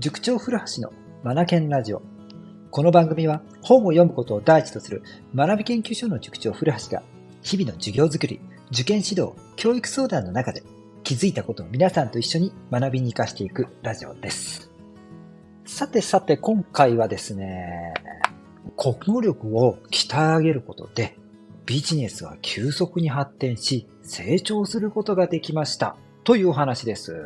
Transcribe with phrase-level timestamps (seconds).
[0.00, 2.00] 塾長古橋のマナケンラジオ。
[2.70, 5.02] この番組は本を読むことを第一とする
[5.34, 7.02] 学び研究所の塾長古橋が
[7.42, 8.40] 日々の授業づくり、
[8.72, 10.62] 受験指導、教育相談の中で
[11.04, 14.70] 気づいたことを皆さんと一緒に学びに活かしていくラジオです。
[15.66, 17.92] さてさて今回はですね、
[18.78, 21.18] 国語力を鍛え上げることで
[21.66, 27.22] ビジネスは急速に発展し成長することができましたというお話です。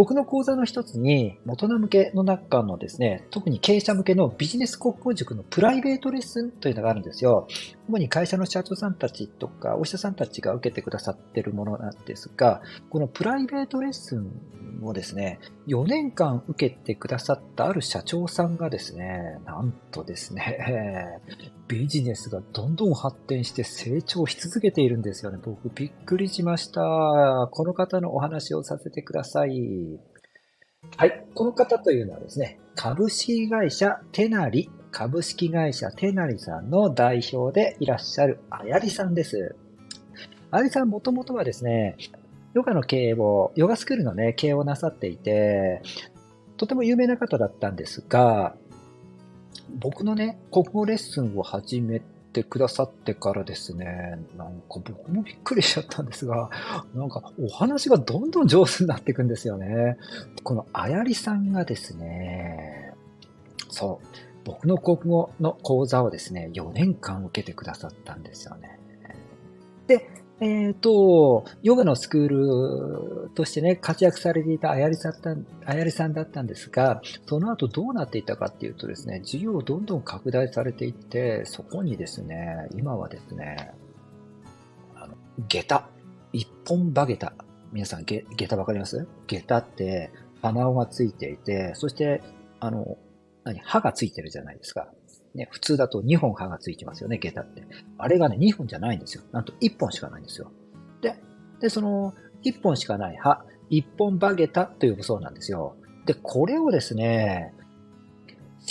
[0.00, 7.46] 僕の講座の一つに、大人向けの中のですね、特に経営者向けのビジネス国語塾のプライベートレッスンというのがあるんですよ。
[7.86, 21.20] 主に会社の社長さんたちとか、お医者さんたちが受けてくださってるものなんですが、このプライベートレッスンをですね、4年間受けてくださったある社長さんがですね、なんとですね、
[21.70, 25.38] ビジネスがどんどん発展して成長し続けているんですよね。
[25.40, 26.80] 僕びっくりしました。
[27.52, 30.00] この方のお話をさせてください。
[30.96, 31.24] はい。
[31.32, 39.54] この方というのはですね、株式会社テナリ株式会社テナリさんの代表でいらっしゃるあやりさんです。
[40.50, 41.96] あやりさんもともとはですね、
[42.52, 45.82] ヨガの経営を、ヨガスクールのね、経営をなさっていて、
[46.56, 48.56] とても有名な方だったんですが、
[49.78, 52.00] 僕のね、国語レッスンを始め
[52.32, 56.50] てくださってからですね、なんか僕もびっくりしちゃったんですが、
[56.94, 59.96] なんかお話がどんどん上手になっていくんですよね。
[60.42, 62.94] このあやりさんがですね、
[63.68, 64.06] そう、
[64.44, 68.78] 僕の国語の講座をですね、4年間受けてくださったんですよね。
[69.86, 70.08] で、
[70.40, 72.28] えっ、ー、と、ヨガのスクー
[73.26, 83.72] ルとしてね、活躍されていたあやりさんあやりさんだったんですが、その後どうなっていったかっていうとですね、授業をどんどん拡大されていって、そこにですね、今はですね、
[84.94, 85.14] あの、
[85.46, 85.88] 下駄、
[86.32, 87.34] 一本バゲタ。
[87.72, 89.06] 皆さん、下駄わかります？
[89.26, 92.22] 下駄って、鼻緒がついていて、そして、
[92.60, 92.96] あの、
[93.44, 94.90] 何、歯がついてるじゃないですか。
[95.34, 97.64] ね、普通だと2本歯がついてますよね、下駄って。
[97.98, 99.22] あれがね、2本じゃないんですよ。
[99.32, 100.50] なんと1本しかないんですよ。
[101.00, 101.16] で、
[101.60, 102.14] で、その
[102.44, 105.76] 1本しかない歯、1本バゲタと呼ぶそうなんですよ。
[106.06, 107.54] で、これをですね、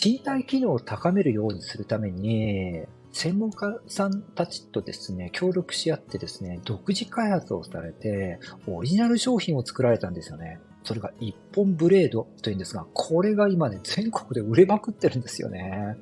[0.04, 10.60] 身体機能を高めるようにするために、専門家さんたちとですね、協力し合ってですね、独自開発をされて、オリジナル商品を作られたんですよね。
[10.84, 15.98] それが一本ブレードというんですが、これが今ね、全国で売れまくってるんですよね。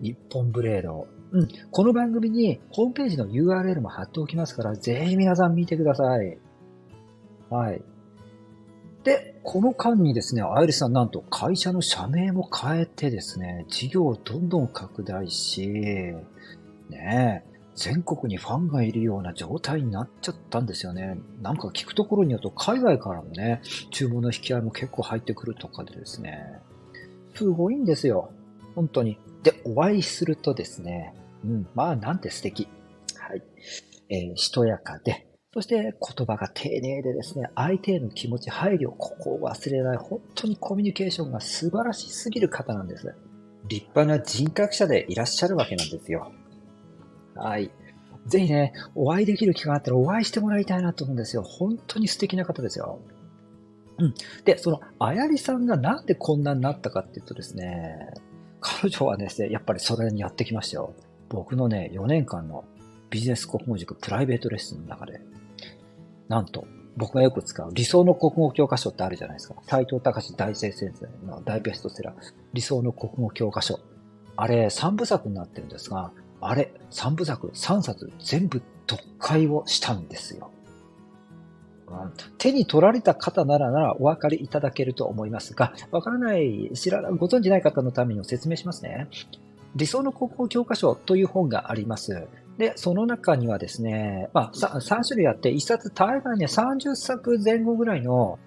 [0.00, 1.08] 一本ブレード。
[1.32, 1.48] うん。
[1.70, 6.38] この番組にホームページの URL も貼っておきますから、ぜひ皆さん見てください。
[7.50, 7.82] はい。
[9.04, 15.68] で、この間にですね、アイリスさんなんと会社の社名も変えてですね、事業をどんどん拡大し、
[16.90, 17.44] ね、
[17.76, 21.20] 全国にファンがいるような状態になっちゃったんですよね。
[21.42, 23.62] なんか聞くところによると海外からもね、
[23.92, 26.58] 注文の引き合いも結構入ってくるとかでですね、
[27.36, 28.32] すごいんですよ。
[28.74, 29.16] 本当に。
[29.44, 31.14] で、お会いするとですね、
[31.44, 32.66] うん、まあなんて素敵。
[33.16, 33.42] はい。
[34.08, 35.25] えー、しとやかで、
[35.56, 43.14] そして言葉が丁寧でですね、相手への気持ち、配慮、ここを忘れない、本当にコミュニケーションが素晴らしすぎる方なんです。
[43.66, 46.30] 立派な人格者でいらっしゃるわけなんですよ。
[47.36, 47.70] はい。
[48.26, 51.42] ぜひね、お会いできる機会があったらお会いしてもらいたいなと思うんですよ。
[51.42, 52.98] 本当に素敵な方ですよ。
[53.96, 54.14] うん。
[54.44, 58.12] で、その、あやりさんがなんでこんなになったかっていうとですね、
[58.60, 60.92] 彼女はですね、やっぱりそれにやってきましたよ。
[61.30, 62.66] 僕のね、4年間の
[63.08, 65.18] ビジネス国語塾プライベートレッスンの中で、
[66.28, 66.66] なんと、
[66.96, 69.56] 僕がよく使う理想の国語教科書ってあるじゃないですか。
[69.62, 72.14] 斎藤隆大生先生の大ベストセラー、
[72.52, 73.78] 理想の国語教科書。
[74.36, 80.50] あれ、3部作になってるんですが、あれ、3部作、3冊全部読解をしたんですよ。
[82.38, 89.08] 手に取られた方ならならお分かりいただけると思いますが、わからない、知らない、ご存じない方のために説明しますね。
[89.76, 92.26] 理想の高校教科書という本があります。
[92.58, 98.38] で、その中にはですね、まあ、3種類あって、1冊大概ね、30作前後ぐらいの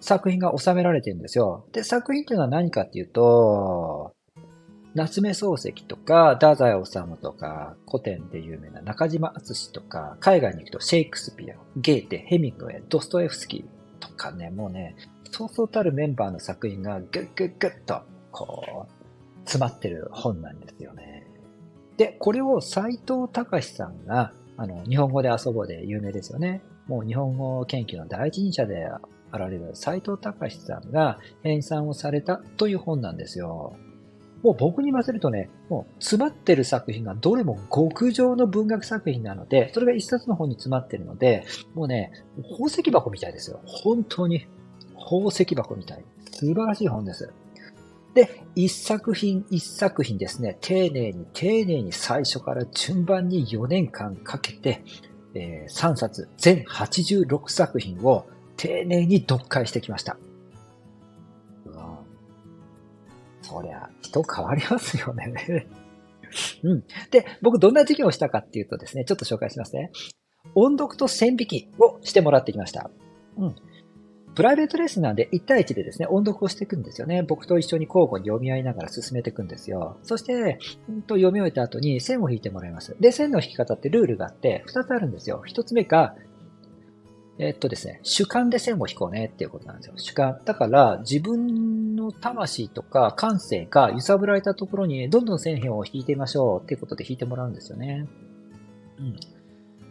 [0.00, 1.64] 作品が収められてるんですよ。
[1.72, 4.14] で、作品っていうのは何かっていうと、
[4.94, 14.96] 夏目漱石とか、太宰治とか、古典で有名な中島敦とか、海外に行くとシェイクスピア、ゲーテ、ヘミングウェイ、ドストエフスキーとかね、もうね、
[15.30, 21.17] そうそうたるメンバーの作品がぐっぐっぐっと、こう、詰まってる本なんですよね。
[21.98, 26.62] で、これを斎藤隆さんが、あの、日本語で遊ぼうで有名ですよね。
[26.86, 28.88] もう日本語研究の第一人者で
[29.30, 33.74] あられる斎藤隆さんが編纂をされたという本なんですよ。
[34.42, 41.44] もう僕に言わせるとね、もう詰まってる作品がどれも極上の文学作品なので、それが一冊の本に詰まってるので、
[41.74, 42.12] もうね、
[42.52, 43.60] 宝石箱みたいですよ。
[43.66, 44.46] 本当に。
[44.94, 46.04] 宝石箱みたい。
[46.30, 47.32] 素晴らしい本です。
[48.14, 54.82] で、一作品一作品ですね、丁寧に丁寧に最初から順番に4年間かけて、
[55.34, 58.26] えー、3冊、全86作品を
[58.56, 60.16] 丁寧に読解してきました。
[61.66, 62.00] うわ
[63.42, 65.66] そりゃ、人変わりますよね。
[66.62, 66.84] うん。
[67.10, 69.90] で、僕どんな授業をしたかっていうとですね、ちょっと紹介しますね。
[70.54, 72.90] 音読と線引きをしてもらってきました。
[73.36, 73.56] うん。
[74.38, 77.24] プライベートレッスンなんで1対1でですね、音読をしていくんですよね。
[77.24, 79.96] 僕と一緒に交互に読み合いながら進めていくんですよ。
[80.04, 82.94] そして、うんと読み終えた後に線を引いてもらいます。
[83.00, 85.42] で、線の引き方ってルールがあって2つあるんですよ。
[85.44, 86.14] 1つ目が、
[87.40, 89.94] えっとですね、主観で線を引こうねっていうことなんですよ。
[89.96, 90.38] 主観。
[90.44, 98.06] だから、自分の魂とか感性が揺さぶられたところに、どんどん線辺を引いてみましょうっていうことで引いてもらうんですよね。
[99.00, 99.16] うん。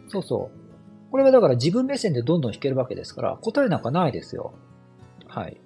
[0.08, 0.67] そうそう。
[1.10, 4.52] これはだから自分目線でどんどん弾けるわけですから、答えなんかないですよ。
[5.26, 5.60] はい。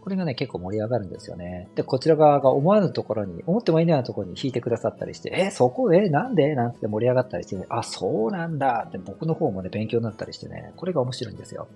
[0.00, 1.68] これがね、結構盛り上がるんですよね。
[1.74, 6.54] で、こちら側が思わぬところに、思ってもいないようなところに弾いてくださったりして、え、そこえ、なんで？
[6.54, 11.68] なんて盛り上がったりして、ね、あ、そうなんだって僕の方もね、勉強になったりしてね、これが面白いんですよ。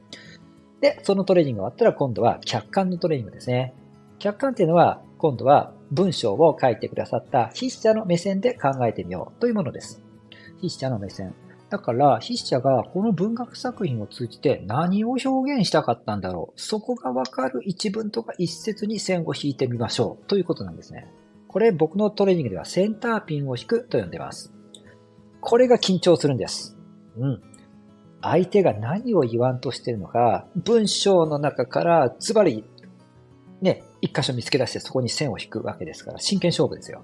[0.81, 3.75] で、そのトレーニングが終わったら今度は客観のトレーニングですね。
[4.19, 10.03] 客観っていうのは、今度は文章を書いてくださった筆者の目線で考えてみようというものです。
[10.57, 11.35] 筆者の目線。
[11.73, 16.61] だから、筆者がこの文学作品を通じて何を表現したかったんだろう。
[16.61, 20.27] そこがわかる一文とか一節に線を引いてみましょう。
[20.27, 21.09] ということなんですね。
[21.49, 24.53] これ僕のトレーニングではセンターピンを引くと呼んでます。
[25.41, 26.77] これが緊張するんです。
[27.17, 27.43] うん。
[28.21, 32.67] 相手が何を言わんとしてるのか、文章の中からズバリ、
[33.63, 37.03] ね、一箇所見つけ出してそこに線を引くわけですから、真剣勝負ですよ。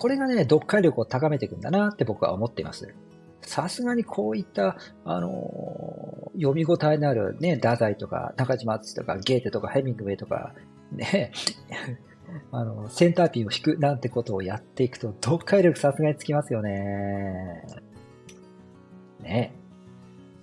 [0.00, 2.94] これがね、読解力を高めていくんだなって僕は思っています。
[3.42, 10.54] さすがにこういった、あのー、読み応えのあるね、太宰とか、中島敦とか、ゲーテとか、ヘミングウェイとか、
[10.90, 11.32] ね、
[12.50, 17.62] あの、センターピンを引くなんてことをやっていくと、読解力さすがにつきますよね。
[19.20, 19.52] ね。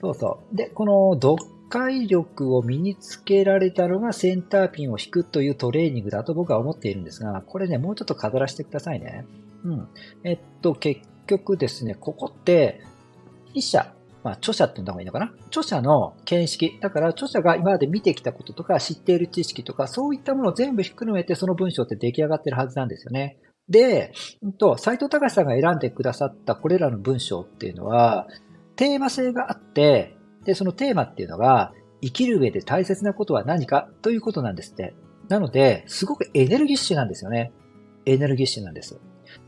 [0.01, 0.55] そうそう。
[0.55, 9.25] で、この読解力を身につけられたのがセンターピンを引くというトレーニングだと僕は思っているんですが、これね、もうちょっと飾らせてくださいね。
[9.67, 9.87] うん。
[10.23, 12.81] えっと、結局ですね、ここって、
[13.49, 13.93] 筆者、
[14.23, 15.31] まあ、著者って言った方がいいのかな？
[15.47, 16.79] 著者の見識。
[16.81, 23.37] だから、著者が今まで見てきたこととか、知っている知識とか、そういったものを全部ひっくるめて、その文章って出来上がってるはずなんですよね。
[23.69, 28.27] で、うんと、斎藤隆さんが選んでくださったこれらの文章っていうのは、
[28.75, 30.15] テーマ性があって、
[30.45, 33.89] で、そのテーマっていうのが、生きる上で大切なことは何か？
[34.01, 34.93] ということなんですって。
[35.29, 37.51] なので、すごくエネルギッシュなんですよね。
[38.05, 38.99] エネルギッシュなんです。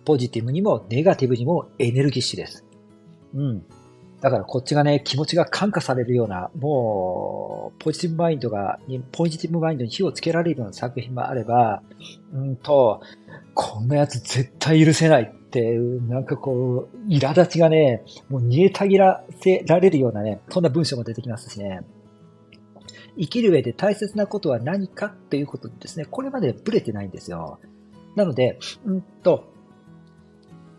[0.05, 2.65] ポジティブにもネガティブにもエネルギッシュです。
[3.33, 3.63] うん。
[4.21, 8.79] だからこっちがね、気持ちが感化されるような、もう、ポジティブマインドが、
[9.13, 11.81] ポジティブマインドに火をつけられるような作品もあれば、
[12.33, 13.01] うんと、
[13.53, 21.81] こんなやつ絶対許せないっていう、なんかこう、苛立ちがね、もう煮えたぎらせられるようなね、そんな文章も出てきますしね。
[23.17, 27.59] 生きる上で大切なことは何かっていうことですね、これまでブレてないんですよ。
[28.15, 29.45] なので、うんと、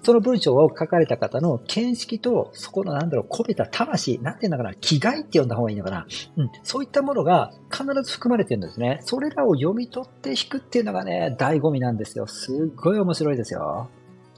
[0.03, 6.07] その文章を書かれた方の見識と、そこのなんだろう、込めた魂、なんていうんだかな、気概って呼んだ方がいいのかな。
[6.37, 6.51] うん。
[6.63, 9.01] そういったものが必ず含まれてるんですね。
[9.03, 12.27] それらを読み取って弾くっていうのがね、醍醐味なんですよ。
[12.27, 13.91] すっごい面白いですよ。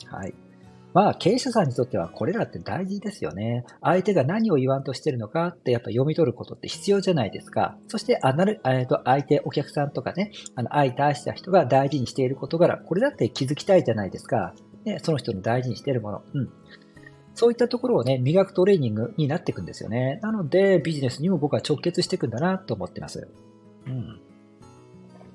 [0.07, 0.35] はい。
[0.95, 3.65] まあ、経営者さんにとってはこれらって大事ですよね。
[3.81, 7.79] 相手が何を言わんとしてるのかってやっぱ読み取ることって必要じゃないですか。
[7.89, 14.55] そして、あなる、えっ、と、相手、お客さんとかね、あの、相対した人が大事にしている事柄、これだって気づきたいじゃないですか。
[14.85, 16.23] ね、その人の大事にしているもの。
[16.35, 16.49] うん。
[17.35, 20.21] そういったところをね、磨くトレーニングになっていくんですよね。
[20.23, 23.27] なので、ビジネスにも僕は直結していくんだなと思ってます。
[23.87, 24.21] うん。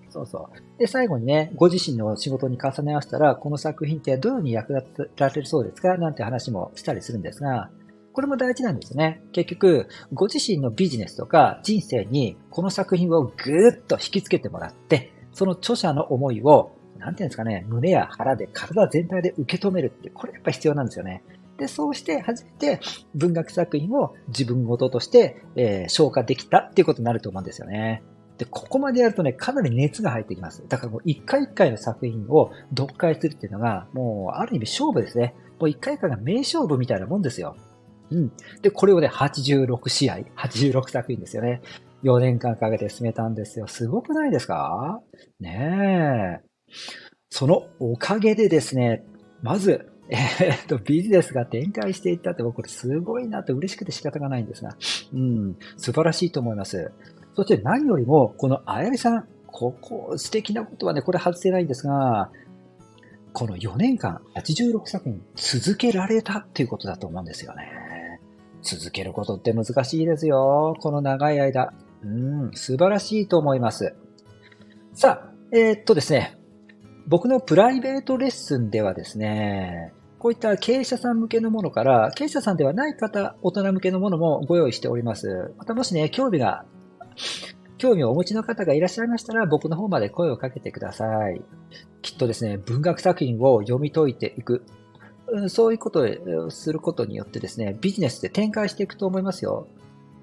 [0.09, 0.79] そうそう。
[0.79, 5.97] で、最後にね、ご自身の仕事に重ね合わせたら、この作品ってどういうふうに役立てられるそうですか？
[5.97, 7.69] なんて話もしたりするんですが、
[8.13, 9.21] これも大事なんですね。
[9.31, 16.76] 結局、ご自身のビジネスとか人生にこの作品をぐーっと引きつけてもらって、その著者の思いを
[17.07, 21.23] なんていうんですかね、胸や腹で体全体で受け止めるって、これやっぱ必要なんですよね。
[21.57, 22.81] で、そうして初めて
[23.15, 28.03] 文学作品を自分ごととして、えー、消化できたっていうことになると思うんですよね。
[28.37, 30.67] で、ここまでやるとね、かなり熱が入ってきます。
[30.67, 35.33] だからもう一回一回の作品を読解するっていうのが、もうある意味勝負ですね。
[35.61, 37.55] もう一回一回が名勝負みたいなもんですよ。
[38.11, 38.31] うん。
[38.61, 41.61] で、これをね、86試合、86作品ですよね。
[42.03, 43.67] 4年間かけて進めたんですよ。
[43.67, 45.01] すごくないですか？
[45.39, 46.46] ねえ。
[47.29, 49.03] そのおかげでですね、
[49.41, 54.77] まず、 えー、っと、ビジネスが展開していったって僕これすごいなって嬉しくて仕方がないんですが、
[55.13, 56.91] うん、素晴らしいと思います。
[57.35, 62.31] そして何よりも、このあやりさん、ここ素敵なことはね、これ外せないんですが、
[63.33, 68.21] この4年間86作品続けられたっていうことだと思うんですよね。
[68.61, 70.75] 続けることって難しいですよ。
[70.79, 71.73] この長い間。
[72.03, 73.93] うん、素晴らしいと思います。
[74.93, 76.36] さあ、えー、っとですね。
[77.07, 85.53] 僕のプライベートレッスンではですね、こういった経営者さん向けのものから、経営者さんではない方、大人向けのものもご用意しております。
[85.57, 86.65] またもしね、興味が
[87.77, 91.41] 興味をお持ちの方がいらっしゃいましたら、僕の方まで声をかけてください。
[92.01, 94.63] きっとですね、文学作品を読み解いていく。
[95.49, 96.05] そういうこと
[96.45, 99.67] をすることによってですね、ビジネスで展開していくと思いますよ。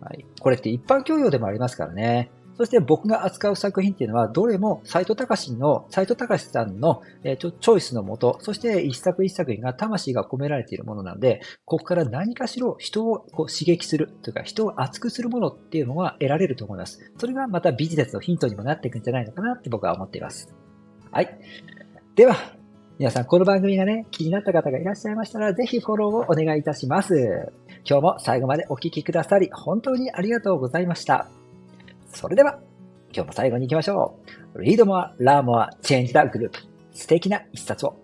[0.00, 0.25] はい。
[0.41, 2.31] これって一般教養でもありますからね。
[2.56, 17.12] そして僕が扱う作品っていうのは、どれも斎藤隆の、斎藤隆さんの、えー、チョイスのもと、そして一作一作品が魂が込められているものなので、ここから何かしら人をこう刺激するというか、人を熱くするものっていうのが得られると思います。
[17.18, 20.54] それがまたビジネスのヒントにもなっていくんじゃないのかなって僕は思っています。
[21.11, 21.38] はい。
[22.14, 22.37] では、
[22.99, 27.52] 皆さん、この番組がね、気になった方がいらっしゃいましたら、ぜひフォローをお願いいたします。
[27.84, 31.43] 今日も最後までお聴きくださり、本当にありがとうございました。
[32.14, 32.59] それでは、
[33.12, 34.18] 今日も最後に行きましょ
[34.54, 34.59] う。
[34.59, 36.52] Read more, learn more, change the group.
[36.92, 38.03] 素敵な一冊を。